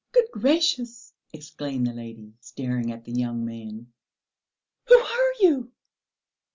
[0.13, 3.93] "Good gracious!" exclaimed the lady, staring at the young man.
[4.87, 5.73] "Who are you?